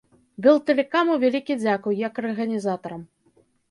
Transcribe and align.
Белтэлекаму 0.45 1.19
вялікі 1.25 1.59
дзякуй, 1.63 2.01
як 2.09 2.13
арганізатарам. 2.27 3.11